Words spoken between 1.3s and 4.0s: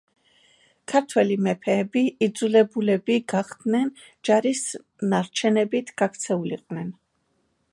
მეფეები იძულებულები გახდნენ